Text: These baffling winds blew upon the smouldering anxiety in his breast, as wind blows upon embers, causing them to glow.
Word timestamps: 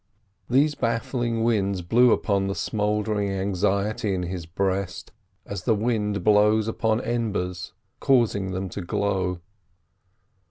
These 0.49 0.73
baffling 0.73 1.43
winds 1.43 1.83
blew 1.83 2.11
upon 2.11 2.47
the 2.47 2.55
smouldering 2.55 3.29
anxiety 3.29 4.15
in 4.15 4.23
his 4.23 4.47
breast, 4.47 5.11
as 5.45 5.67
wind 5.67 6.23
blows 6.23 6.67
upon 6.67 7.01
embers, 7.01 7.73
causing 7.99 8.49
them 8.49 8.67
to 8.69 8.81
glow. 8.81 9.41